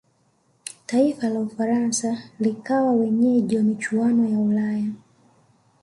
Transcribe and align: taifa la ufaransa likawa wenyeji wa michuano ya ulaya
taifa 0.85 1.29
la 1.29 1.39
ufaransa 1.39 2.23
likawa 2.39 2.91
wenyeji 2.91 3.57
wa 3.57 3.63
michuano 3.63 4.29
ya 4.29 4.39
ulaya 4.39 4.87